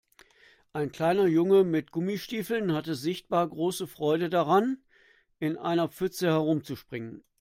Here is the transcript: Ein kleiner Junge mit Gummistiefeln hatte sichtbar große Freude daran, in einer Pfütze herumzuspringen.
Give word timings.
Ein 0.73 0.91
kleiner 0.91 1.27
Junge 1.27 1.63
mit 1.63 1.91
Gummistiefeln 1.91 2.73
hatte 2.73 2.95
sichtbar 2.95 3.47
große 3.47 3.85
Freude 3.85 4.31
daran, 4.31 4.83
in 5.37 5.59
einer 5.59 5.89
Pfütze 5.89 6.25
herumzuspringen. 6.25 7.23